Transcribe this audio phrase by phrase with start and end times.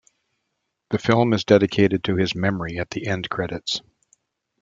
[0.89, 3.83] The film is dedicated to his memory at the end credits.